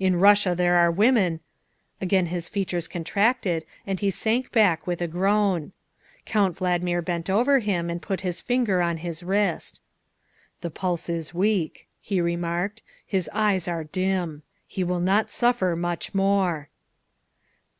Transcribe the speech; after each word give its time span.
In 0.00 0.16
Russia 0.18 0.56
there 0.56 0.74
are 0.74 0.90
women 0.90 1.38
Again 2.00 2.26
his 2.26 2.48
features 2.48 2.88
contracted 2.88 3.64
and 3.86 4.00
he 4.00 4.10
sank 4.10 4.50
back 4.50 4.88
with 4.88 5.00
a 5.00 5.06
groan. 5.06 5.70
Count 6.26 6.56
Valdmir 6.56 7.00
bent 7.00 7.30
over 7.30 7.60
him 7.60 7.88
and 7.88 8.02
put 8.02 8.22
his 8.22 8.40
finger 8.40 8.82
on 8.82 8.96
his 8.96 9.22
wrist." 9.22 9.80
The 10.62 10.70
pulse 10.70 11.08
is 11.08 11.32
weak," 11.32 11.86
he 12.00 12.20
remarked," 12.20 12.82
his 13.06 13.30
eyes 13.32 13.68
are 13.68 13.84
dim. 13.84 14.42
He 14.66 14.82
will 14.82 14.98
not 14.98 15.30
suffer 15.30 15.76
much 15.76 16.12
more." 16.12 16.70